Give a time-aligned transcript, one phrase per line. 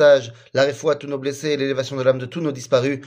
[0.00, 2.99] sauvetage, la réfoua à tous nos blessés, l'élévation de l'âme de tous nos disparus.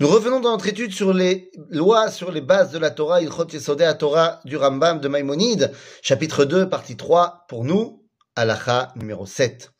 [0.00, 3.48] Nous revenons dans notre étude sur les lois, sur les bases de la Torah, Ilchot
[3.52, 8.02] Yesodei Torah du Rambam de Maïmonide, chapitre 2, partie 3, pour nous,
[8.34, 9.70] halacha numéro 7.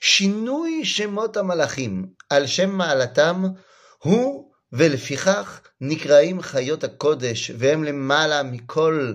[0.00, 3.54] Shinui Shemot Amalachim, al Shem Ma'alatam,
[4.04, 9.14] hu ולפיכך נקראים חיות הקודש, והם למעלה מכל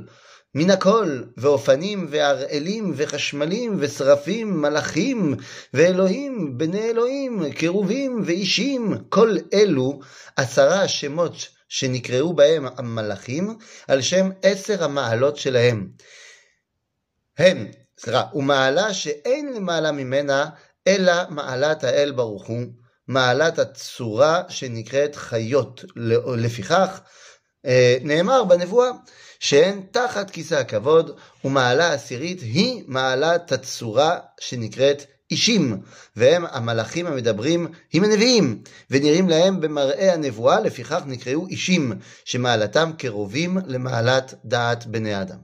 [0.55, 5.35] מן הכל, ואופנים, והרעלים, וחשמלים, ושרפים, מלאכים,
[5.73, 9.99] ואלוהים, בני אלוהים, קירובים, ואישים, כל אלו
[10.35, 11.33] עשרה שמות
[11.69, 15.89] שנקראו בהם המלאכים, על שם עשר המעלות שלהם.
[17.37, 17.67] הם,
[17.99, 20.49] סליחה, ומעלה שאין למעלה ממנה,
[20.87, 22.65] אלא מעלת האל ברוך הוא,
[23.07, 25.85] מעלת הצורה שנקראת חיות.
[26.37, 27.01] לפיכך,
[28.02, 28.90] נאמר בנבואה,
[29.40, 35.80] שהן תחת כיסא הכבוד, ומעלה עשירית היא מעלת הצורה שנקראת אישים,
[36.16, 41.92] והם המלאכים המדברים עם הנביאים, ונראים להם במראה הנבואה, לפיכך נקראו אישים,
[42.24, 45.38] שמעלתם קרובים למעלת דעת בני אדם.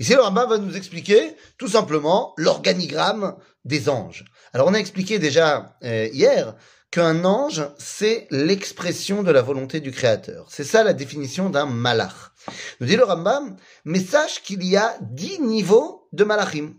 [0.00, 3.34] Ici, le Rambam va nous expliquer tout simplement l'organigramme
[3.66, 4.24] des anges.
[4.54, 6.54] Alors, on a expliqué déjà euh, hier
[6.95, 10.47] qu'un ange, c'est l'expression de la volonté du Créateur.
[10.49, 12.31] C'est ça la définition d'un malach.
[12.79, 16.73] Nous dit le Rambam, mais sache qu'il y a dix niveaux de malachim.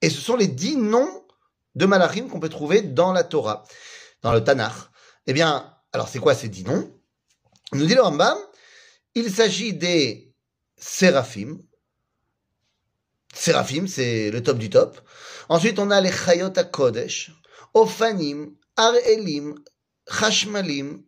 [0.00, 1.26] Et ce sont les dix noms
[1.74, 3.64] de malachim qu'on peut trouver dans la Torah,
[4.22, 4.76] dans le Tanakh.
[5.26, 6.88] Eh bien, alors c'est quoi ces dix noms?
[7.72, 8.38] Nous dit le Rambam,
[9.16, 10.32] il s'agit des
[10.76, 11.58] séraphim.
[13.34, 15.00] Séraphim, c'est le top du top.
[15.48, 17.32] Ensuite, on a les Chayot Kodesh,
[17.74, 18.54] Ophanim,
[20.08, 21.02] Chashmalim,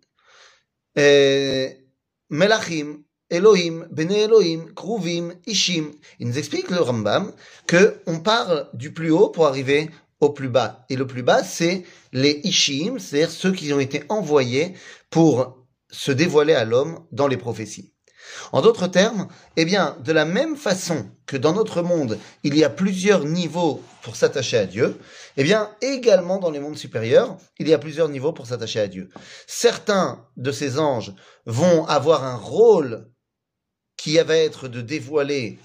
[0.98, 1.68] euh,
[2.30, 5.92] Melachim, Elohim, Bene Elohim, Kruvim, Ishim.
[6.20, 7.32] Il nous explique le Rambam
[7.66, 10.84] que on parle du plus haut pour arriver au plus bas.
[10.90, 14.74] Et le plus bas, c'est les Ishim, c'est-à-dire ceux qui ont été envoyés
[15.10, 17.93] pour se dévoiler à l'homme dans les prophéties.
[18.52, 22.64] En d'autres termes, eh bien, de la même façon que dans notre monde, il y
[22.64, 24.98] a plusieurs niveaux pour s'attacher à Dieu,
[25.36, 28.86] eh bien, également dans les mondes supérieurs, il y a plusieurs niveaux pour s'attacher à
[28.86, 29.08] Dieu.
[29.46, 31.12] Certains de ces anges
[31.46, 33.08] vont avoir un rôle
[33.96, 35.58] qui va être de dévoiler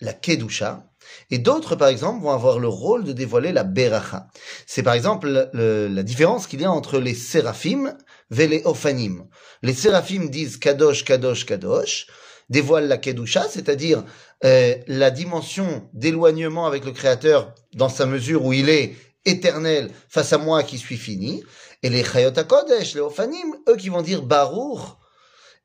[0.00, 0.86] la Kedusha,
[1.30, 4.28] et d'autres, par exemple, vont avoir le rôle de dévoiler la Beracha.
[4.66, 7.96] C'est par exemple la différence qu'il y a entre les séraphim
[8.36, 9.26] et les ophanim.
[9.62, 12.06] Les séraphim disent Kadosh, Kadosh, Kadosh,
[12.48, 14.04] dévoilent la Kedusha, c'est-à-dire
[14.44, 20.32] euh, la dimension d'éloignement avec le Créateur dans sa mesure où il est éternel face
[20.32, 21.42] à moi qui suis fini.
[21.82, 24.80] Et les Chayot Kodesh, les Ophanim, eux qui vont dire Baruch,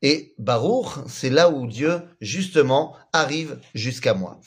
[0.01, 4.39] et Baruch, c'est là où Dieu, justement, arrive jusqu'à moi.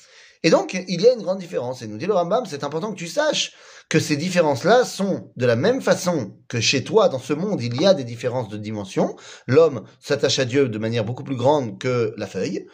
[0.42, 1.82] Et donc, il y a une grande différence.
[1.82, 3.52] Et nous dit le Rambam, c'est important que tu saches
[3.88, 7.80] que ces différences-là sont de la même façon que chez toi, dans ce monde, il
[7.80, 9.16] y a des différences de dimension.
[9.46, 12.66] L'homme s'attache à Dieu de manière beaucoup plus grande que la feuille.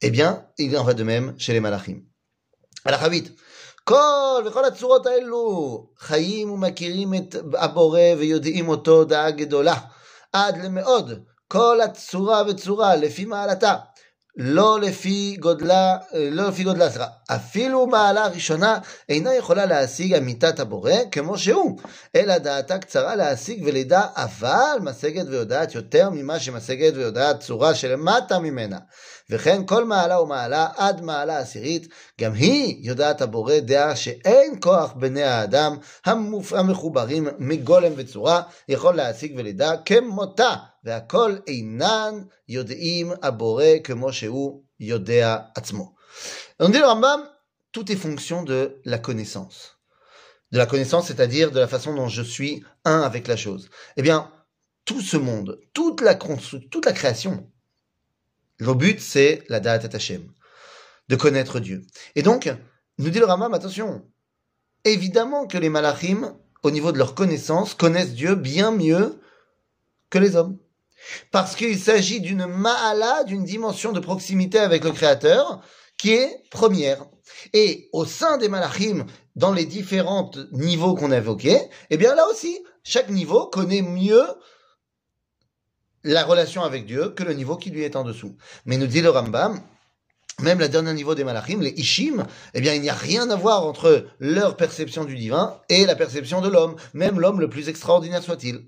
[0.00, 2.02] Eh bien, il en va de même chez les malachim.
[2.84, 3.30] Alors, Habit.
[3.84, 9.74] כל וכל הצורות האלו חיים ומכירים את הבורא ויודעים אותו דעה גדולה
[10.32, 13.75] עד למאוד כל הצורה וצורה לפי מעלתה,
[14.35, 18.77] לא לפי גודלה, לא לפי גודלה, סליחה, אפילו מעלה ראשונה
[19.09, 21.79] אינה יכולה להשיג אמיתת הבורא כמו שהוא,
[22.15, 28.77] אלא דעתה קצרה להשיג ולדע, אבל משגת ויודעת יותר ממה שמשגת ויודעת צורה שלמטה ממנה.
[29.29, 31.87] וכן כל מעלה ומעלה עד מעלה עשירית,
[32.21, 35.76] גם היא יודעת הבורא דעה שאין כוח בני האדם
[36.52, 40.54] המחוברים מגולם וצורה יכול להשיג ולדע כמותה.
[40.84, 42.14] והכל אינן
[42.48, 45.94] יודעים הבורא כמו שהוא יודע עצמו.
[46.62, 47.28] On dit le Rambam,
[47.72, 49.80] tout est fonction de la connaissance.
[50.52, 53.68] De la connaissance, c'est-à-dire de la façon dont je suis un avec la chose.
[53.96, 54.30] Eh bien,
[54.84, 57.50] tout ce monde, toute la, toute la création,
[58.58, 60.30] le but, c'est la Da'at Hashem,
[61.08, 61.82] de connaître Dieu.
[62.14, 62.48] Et donc,
[62.98, 64.08] nous dit le Rambam, attention,
[64.85, 69.19] évidemment que les malachim, au niveau de leur connaissance, connaissent Dieu bien mieux
[70.09, 70.57] que les hommes.
[71.31, 75.61] Parce qu'il s'agit d'une ma'ala, d'une dimension de proximité avec le Créateur,
[75.97, 77.05] qui est première.
[77.53, 79.05] Et au sein des malachim,
[79.35, 81.59] dans les différents niveaux qu'on a évoqués,
[81.89, 84.25] eh bien là aussi, chaque niveau connaît mieux
[86.03, 88.35] la relation avec Dieu que le niveau qui lui est en dessous.
[88.65, 89.61] Mais nous dit le Rambam,
[90.41, 93.35] même le dernier niveau des malachim, les ishim, eh bien, il n'y a rien à
[93.35, 97.69] voir entre leur perception du divin et la perception de l'homme, même l'homme le plus
[97.69, 98.67] extraordinaire soit-il.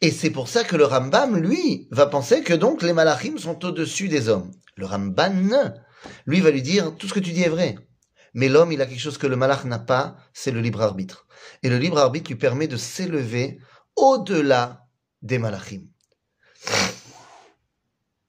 [0.00, 3.64] Et c'est pour ça que le Rambam, lui, va penser que donc les malachim sont
[3.64, 4.50] au-dessus des hommes.
[4.76, 5.72] Le Ramban,
[6.26, 7.76] lui, va lui dire, tout ce que tu dis est vrai.
[8.34, 11.26] Mais l'homme, il a quelque chose que le malach n'a pas, c'est le libre arbitre.
[11.62, 13.58] Et le libre arbitre lui permet de s'élever
[13.96, 14.86] au-delà
[15.20, 15.82] des malachim.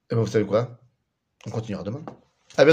[0.10, 0.80] Et bien, vous savez quoi?
[1.46, 2.04] On continuera demain.
[2.58, 2.72] À bientôt.